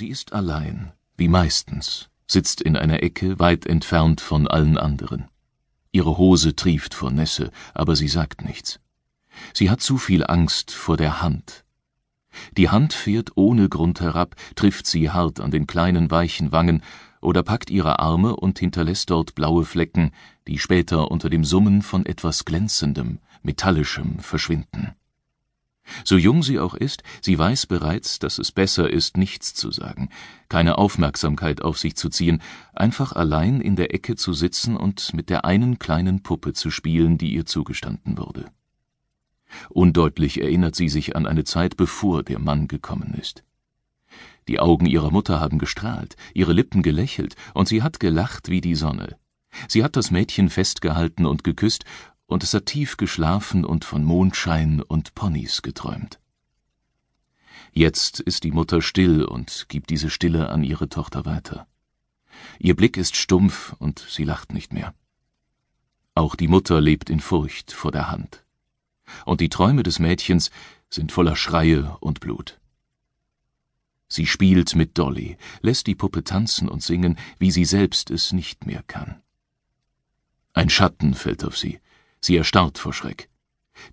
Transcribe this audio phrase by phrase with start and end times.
[0.00, 5.28] Sie ist allein, wie meistens, sitzt in einer Ecke weit entfernt von allen anderen.
[5.92, 8.80] Ihre Hose trieft vor Nässe, aber sie sagt nichts.
[9.52, 11.66] Sie hat zu viel Angst vor der Hand.
[12.56, 16.82] Die Hand fährt ohne Grund herab, trifft sie hart an den kleinen weichen Wangen
[17.20, 20.12] oder packt ihre Arme und hinterlässt dort blaue Flecken,
[20.46, 24.94] die später unter dem Summen von etwas Glänzendem, Metallischem verschwinden.
[26.04, 30.08] So jung sie auch ist, sie weiß bereits, dass es besser ist, nichts zu sagen,
[30.48, 35.30] keine Aufmerksamkeit auf sich zu ziehen, einfach allein in der Ecke zu sitzen und mit
[35.30, 38.50] der einen kleinen Puppe zu spielen, die ihr zugestanden wurde.
[39.68, 43.42] Undeutlich erinnert sie sich an eine Zeit, bevor der Mann gekommen ist.
[44.48, 48.74] Die Augen ihrer Mutter haben gestrahlt, ihre Lippen gelächelt, und sie hat gelacht wie die
[48.74, 49.16] Sonne.
[49.68, 51.84] Sie hat das Mädchen festgehalten und geküsst,
[52.30, 56.20] und es hat tief geschlafen und von Mondschein und Ponys geträumt.
[57.72, 61.66] Jetzt ist die Mutter still und gibt diese Stille an ihre Tochter weiter.
[62.60, 64.94] Ihr Blick ist stumpf und sie lacht nicht mehr.
[66.14, 68.44] Auch die Mutter lebt in Furcht vor der Hand.
[69.24, 70.52] Und die Träume des Mädchens
[70.88, 72.60] sind voller Schreie und Blut.
[74.06, 78.66] Sie spielt mit Dolly, lässt die Puppe tanzen und singen, wie sie selbst es nicht
[78.66, 79.20] mehr kann.
[80.52, 81.80] Ein Schatten fällt auf sie,
[82.20, 83.30] Sie erstarrt vor Schreck.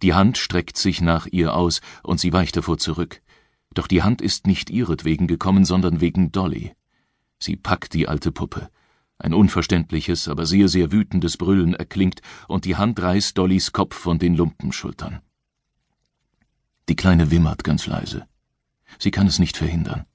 [0.02, 3.22] Die Hand streckt sich nach ihr aus, und sie weicht davor zurück.
[3.74, 6.74] Doch die Hand ist nicht ihretwegen gekommen, sondern wegen Dolly.
[7.40, 8.70] Sie packt die alte Puppe.
[9.18, 14.20] Ein unverständliches, aber sehr, sehr wütendes Brüllen erklingt, und die Hand reißt Dollys Kopf von
[14.20, 15.22] den Lumpenschultern.
[16.90, 18.28] Die Kleine wimmert ganz leise.
[19.00, 20.06] Sie kann es nicht verhindern.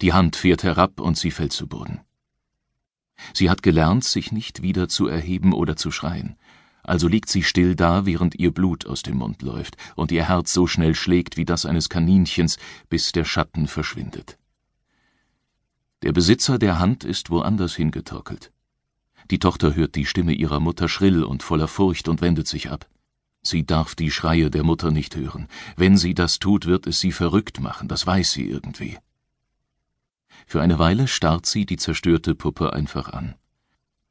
[0.00, 2.00] Die Hand fährt herab und sie fällt zu Boden.
[3.34, 6.36] Sie hat gelernt, sich nicht wieder zu erheben oder zu schreien
[6.82, 10.52] also liegt sie still da, während ihr Blut aus dem Mund läuft und ihr Herz
[10.52, 14.38] so schnell schlägt wie das eines Kaninchens, bis der Schatten verschwindet.
[16.02, 18.52] Der Besitzer der Hand ist woanders hingetorkelt.
[19.30, 22.88] Die Tochter hört die Stimme ihrer Mutter schrill und voller Furcht und wendet sich ab.
[23.42, 25.48] Sie darf die Schreie der Mutter nicht hören.
[25.76, 28.98] Wenn sie das tut, wird es sie verrückt machen, das weiß sie irgendwie.
[30.46, 33.34] Für eine Weile starrt sie die zerstörte Puppe einfach an.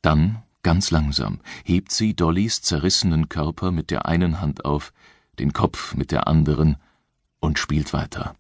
[0.02, 4.94] Dann Ganz langsam hebt sie Dollys zerrissenen Körper mit der einen Hand auf,
[5.40, 6.78] den Kopf mit der anderen
[7.40, 8.36] und spielt weiter.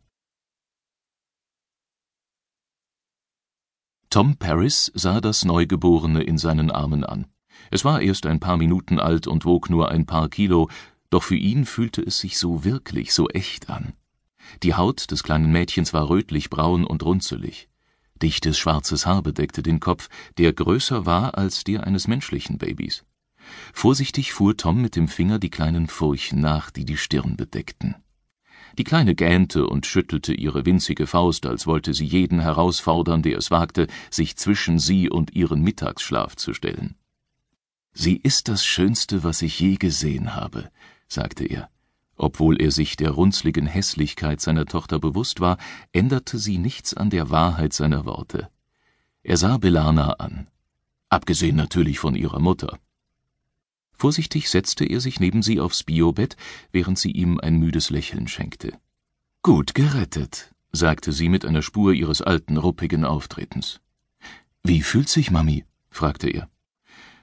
[4.12, 7.28] Tom Paris sah das Neugeborene in seinen Armen an.
[7.72, 10.70] Es war erst ein paar Minuten alt und wog nur ein paar Kilo,
[11.10, 13.94] doch für ihn fühlte es sich so wirklich, so echt an.
[14.64, 17.70] Die Haut des kleinen Mädchens war rötlich braun und runzelig.
[18.22, 23.04] Dichtes schwarzes Haar bedeckte den Kopf, der größer war als der eines menschlichen Babys.
[23.74, 27.96] Vorsichtig fuhr Tom mit dem Finger die kleinen Furchen nach, die die Stirn bedeckten.
[28.78, 33.52] Die Kleine gähnte und schüttelte ihre winzige Faust, als wollte sie jeden herausfordern, der es
[33.52, 36.96] wagte, sich zwischen sie und ihren Mittagsschlaf zu stellen.
[37.94, 40.72] Sie ist das Schönste, was ich je gesehen habe,
[41.08, 41.70] sagte er.
[42.22, 45.58] Obwohl er sich der runzligen Hässlichkeit seiner Tochter bewusst war,
[45.92, 48.48] änderte sie nichts an der Wahrheit seiner Worte.
[49.24, 50.46] Er sah Belana an,
[51.10, 52.78] abgesehen natürlich von ihrer Mutter.
[53.94, 56.38] Vorsichtig setzte er sich neben sie aufs Biobett,
[56.72, 58.78] während sie ihm ein müdes Lächeln schenkte.
[59.42, 63.82] Gut gerettet, sagte sie mit einer Spur ihres alten, ruppigen Auftretens.
[64.62, 65.66] Wie fühlt sich Mami?
[65.90, 66.48] fragte er.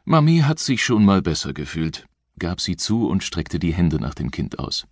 [0.04, 4.14] Mami hat sich schon mal besser gefühlt, gab sie zu und streckte die Hände nach
[4.14, 4.86] dem Kind aus.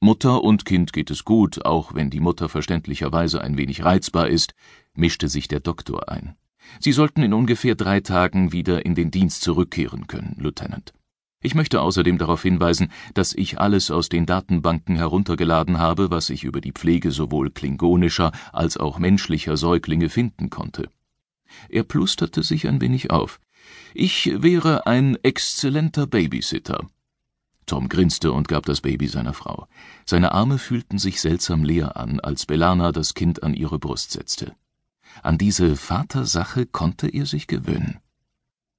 [0.00, 4.54] Mutter und Kind geht es gut, auch wenn die Mutter verständlicherweise ein wenig reizbar ist,
[4.94, 6.34] mischte sich der Doktor ein.
[6.80, 10.92] Sie sollten in ungefähr drei Tagen wieder in den Dienst zurückkehren können, Lieutenant.
[11.44, 16.44] Ich möchte außerdem darauf hinweisen, dass ich alles aus den Datenbanken heruntergeladen habe, was ich
[16.44, 20.88] über die Pflege sowohl klingonischer als auch menschlicher Säuglinge finden konnte.
[21.68, 23.40] Er plusterte sich ein wenig auf.
[23.94, 26.86] Ich wäre ein exzellenter Babysitter.
[27.66, 29.66] Tom grinste und gab das Baby seiner Frau.
[30.04, 34.54] Seine Arme fühlten sich seltsam leer an, als Belana das Kind an ihre Brust setzte.
[35.22, 38.00] An diese Vatersache konnte er sich gewöhnen.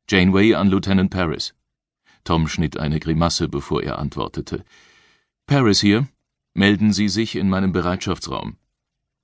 [0.10, 1.54] Janeway an Lieutenant Paris.
[2.24, 4.64] Tom schnitt eine Grimasse, bevor er antwortete.
[5.46, 6.08] Paris hier.
[6.56, 8.58] Melden Sie sich in meinem Bereitschaftsraum.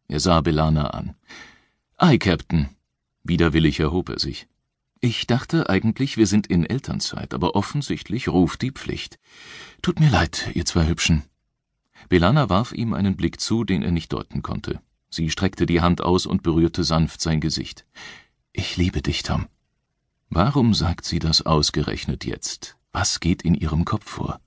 [0.08, 1.16] Er sah Belana an.
[1.96, 2.70] Ei, Captain.
[3.24, 4.48] Widerwillig erhob er sich.
[5.02, 9.18] Ich dachte eigentlich, wir sind in Elternzeit, aber offensichtlich ruft die Pflicht.
[9.82, 11.24] Tut mir leid, ihr zwei Hübschen.
[12.10, 14.82] Belana warf ihm einen Blick zu, den er nicht deuten konnte.
[15.10, 17.86] Sie streckte die Hand aus und berührte sanft sein Gesicht.
[18.52, 19.48] Ich liebe dich, Tom.
[20.30, 22.78] Warum sagt sie das ausgerechnet jetzt?
[22.92, 24.42] Was geht in ihrem Kopf vor?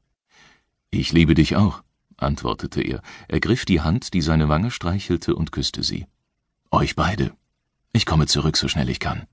[0.91, 1.83] Ich liebe dich auch,
[2.19, 6.07] antwortete er, ergriff die Hand, die seine Wange streichelte, und küsste sie.
[6.71, 7.33] Euch beide.
[7.93, 9.27] Ich komme zurück, so schnell ich kann.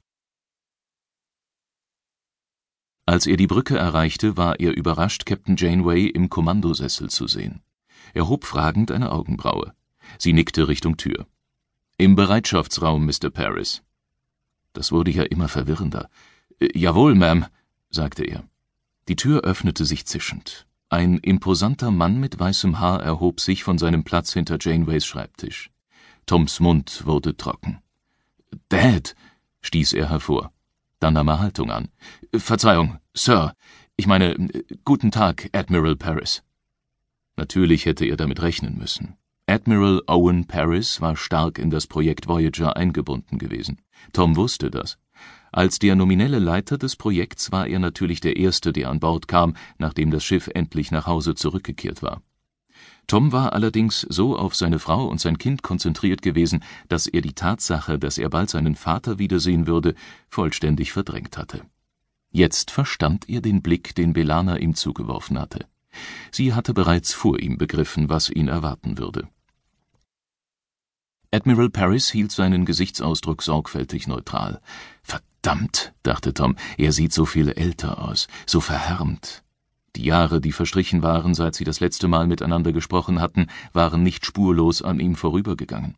[3.09, 7.63] Als er die Brücke erreichte, war er überrascht, Captain Janeway im Kommandosessel zu sehen.
[8.13, 9.73] Er hob fragend eine Augenbraue.
[10.19, 11.25] Sie nickte Richtung Tür.
[11.97, 13.31] Im Bereitschaftsraum, Mr.
[13.31, 13.81] Paris.
[14.73, 16.07] Das wurde ja immer verwirrender.
[16.59, 17.47] Äh, jawohl, Ma'am,
[17.89, 18.43] sagte er.
[19.07, 20.67] Die Tür öffnete sich zischend.
[20.89, 25.71] Ein imposanter Mann mit weißem Haar erhob sich von seinem Platz hinter Janeways Schreibtisch.
[26.27, 27.81] Toms Mund wurde trocken.
[28.69, 29.15] Dad,
[29.61, 30.51] stieß er hervor.
[30.99, 31.89] Dann nahm er Haltung an.
[32.35, 33.53] Verzeihung, Sir.
[33.95, 34.35] Ich meine,
[34.85, 36.43] guten Tag, Admiral Paris.
[37.35, 39.15] Natürlich hätte er damit rechnen müssen.
[39.47, 43.81] Admiral Owen Paris war stark in das Projekt Voyager eingebunden gewesen.
[44.13, 44.97] Tom wusste das.
[45.51, 49.55] Als der nominelle Leiter des Projekts war er natürlich der Erste, der an Bord kam,
[49.79, 52.21] nachdem das Schiff endlich nach Hause zurückgekehrt war.
[53.07, 57.33] Tom war allerdings so auf seine Frau und sein Kind konzentriert gewesen, dass er die
[57.33, 59.95] Tatsache, dass er bald seinen Vater wiedersehen würde,
[60.29, 61.61] vollständig verdrängt hatte.
[62.29, 65.65] Jetzt verstand er den Blick, den Belana ihm zugeworfen hatte.
[66.31, 69.27] Sie hatte bereits vor ihm begriffen, was ihn erwarten würde.
[71.31, 74.61] Admiral Paris hielt seinen Gesichtsausdruck sorgfältig neutral.
[75.03, 79.43] Verdammt, dachte Tom, er sieht so viel älter aus, so verhärmt.
[79.95, 84.25] Die Jahre, die verstrichen waren, seit sie das letzte Mal miteinander gesprochen hatten, waren nicht
[84.25, 85.95] spurlos an ihm vorübergegangen.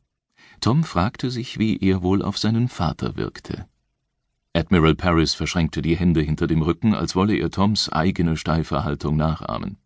[0.61, 3.65] Tom fragte sich, wie er wohl auf seinen Vater wirkte.
[4.53, 9.15] Admiral Paris verschränkte die Hände hinter dem Rücken, als wolle er Toms eigene steife Haltung
[9.15, 9.77] nachahmen.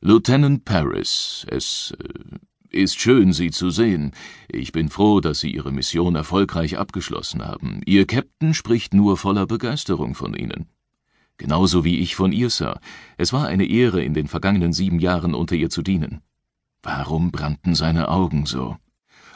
[0.00, 2.38] Lieutenant Paris, es äh,
[2.72, 4.12] ist schön, Sie zu sehen.
[4.48, 7.82] Ich bin froh, dass Sie Ihre Mission erfolgreich abgeschlossen haben.
[7.84, 10.71] Ihr Captain spricht nur voller Begeisterung von Ihnen.
[11.42, 12.78] Genauso wie ich von ihr, Sir.
[13.16, 16.20] Es war eine Ehre, in den vergangenen sieben Jahren unter ihr zu dienen.
[16.84, 18.76] Warum brannten seine Augen so?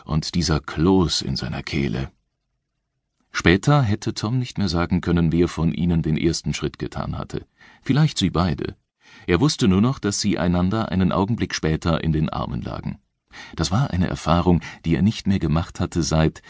[0.04, 2.12] Und dieser Kloß in seiner Kehle.
[3.32, 7.44] Später hätte Tom nicht mehr sagen können, wer von ihnen den ersten Schritt getan hatte.
[7.82, 8.76] Vielleicht sie beide.
[9.26, 13.00] Er wusste nur noch, dass sie einander einen Augenblick später in den Armen lagen.
[13.56, 16.40] Das war eine Erfahrung, die er nicht mehr gemacht hatte seit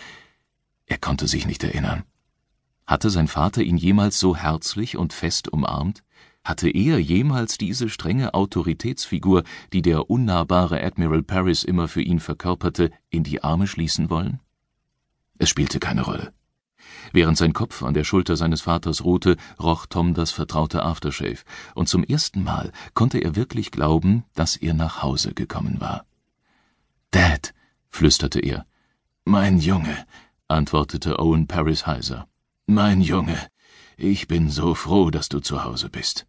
[0.84, 2.04] er konnte sich nicht erinnern.
[2.86, 6.04] Hatte sein Vater ihn jemals so herzlich und fest umarmt?
[6.44, 9.42] Hatte er jemals diese strenge Autoritätsfigur,
[9.72, 14.38] die der unnahbare Admiral Paris immer für ihn verkörperte, in die Arme schließen wollen?
[15.38, 16.32] Es spielte keine Rolle.
[17.12, 21.42] Während sein Kopf an der Schulter seines Vaters ruhte, roch Tom das vertraute Aftershave,
[21.74, 26.04] und zum ersten Mal konnte er wirklich glauben, dass er nach Hause gekommen war.
[27.10, 27.52] Dad,
[27.90, 28.66] flüsterte er.
[29.24, 30.06] Mein Junge,
[30.46, 32.28] antwortete Owen Paris heiser.
[32.68, 33.38] Mein Junge,
[33.96, 36.26] ich bin so froh, dass du zu Hause bist.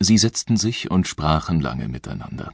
[0.00, 2.52] Sie setzten sich und sprachen lange miteinander.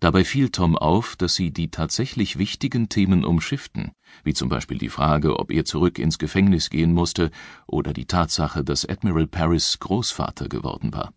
[0.00, 3.92] Dabei fiel Tom auf, dass sie die tatsächlich wichtigen Themen umschifften,
[4.24, 7.30] wie zum Beispiel die Frage, ob er zurück ins Gefängnis gehen musste,
[7.66, 11.12] oder die Tatsache, dass Admiral Paris Großvater geworden war.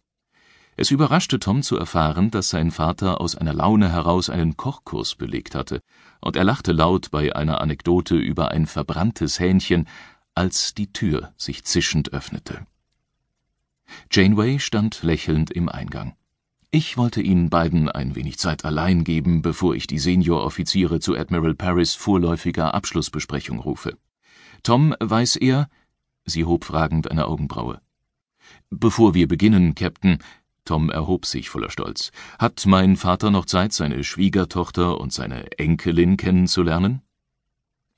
[0.82, 5.54] Es überraschte Tom zu erfahren, dass sein Vater aus einer Laune heraus einen Kochkurs belegt
[5.54, 5.82] hatte,
[6.22, 9.90] und er lachte laut bei einer Anekdote über ein verbranntes Hähnchen,
[10.36, 12.66] als die Tür sich zischend öffnete.
[14.10, 16.16] Janeway stand lächelnd im Eingang.
[16.72, 21.56] Ich wollte Ihnen beiden ein wenig Zeit allein geben, bevor ich die Senioroffiziere zu Admiral
[21.56, 23.98] Paris vorläufiger Abschlussbesprechung rufe.
[24.64, 25.68] Tom, weiß er?
[26.24, 27.82] Sie hob fragend eine Augenbraue.
[28.70, 30.20] Bevor wir beginnen, Captain,
[30.66, 32.12] Tom erhob sich voller Stolz.
[32.38, 37.02] Hat mein Vater noch Zeit, seine Schwiegertochter und seine Enkelin kennenzulernen?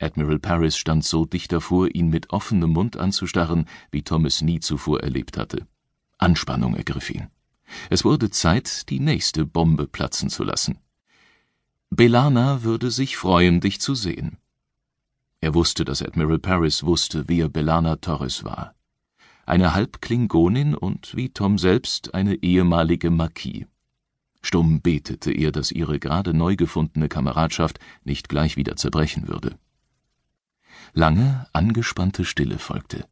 [0.00, 4.60] Admiral Paris stand so dicht davor, ihn mit offenem Mund anzustarren, wie Tom es nie
[4.60, 5.66] zuvor erlebt hatte.
[6.18, 7.28] Anspannung ergriff ihn.
[7.90, 10.78] Es wurde Zeit, die nächste Bombe platzen zu lassen.
[11.90, 14.38] Belana würde sich freuen, dich zu sehen.
[15.40, 18.74] Er wusste, dass Admiral Paris wusste, wer Belana Torres war
[19.46, 23.66] eine Halbklingonin und wie Tom selbst eine ehemalige Marquis.
[24.42, 29.56] Stumm betete er, dass ihre gerade neu gefundene Kameradschaft nicht gleich wieder zerbrechen würde.
[30.94, 33.06] Lange, angespannte Stille folgte.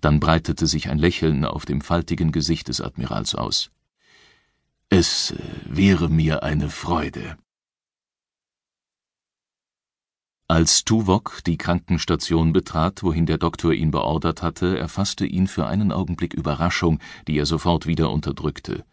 [0.00, 3.70] Dann breitete sich ein Lächeln auf dem faltigen Gesicht des Admirals aus.
[4.88, 5.34] Es
[5.64, 7.36] wäre mir eine Freude,
[10.52, 15.92] Als Tuvok die Krankenstation betrat, wohin der Doktor ihn beordert hatte, erfasste ihn für einen
[15.92, 18.84] Augenblick Überraschung, die er sofort wieder unterdrückte.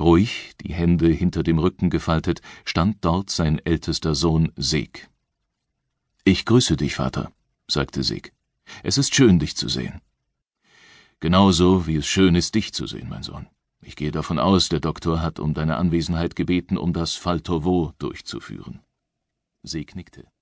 [0.00, 5.08] Ruhig, die Hände hinter dem Rücken gefaltet, stand dort sein ältester Sohn Seg.
[6.24, 7.30] Ich grüße dich, Vater,
[7.68, 8.32] sagte Seg.
[8.82, 10.00] Es ist schön, dich zu sehen.
[11.20, 13.46] Genauso wie es schön ist, dich zu sehen, mein Sohn.
[13.82, 18.80] Ich gehe davon aus, der Doktor hat um deine Anwesenheit gebeten, um das Faltovo durchzuführen.
[19.62, 20.33] Seg nickte.